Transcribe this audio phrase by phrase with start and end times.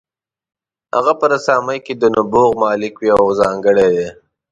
[0.95, 4.07] هغه په رسامۍ کې د نبوغ مالک وي او ځانګړی دی.